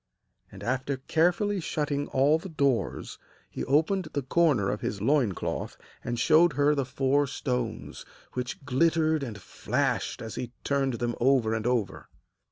[0.51, 3.19] And, after carefully shutting all the doors,
[3.51, 8.03] he opened the corner of his loin cloth and showed her the four stones,
[8.33, 12.09] which glittered and flashed as he turned them over and over.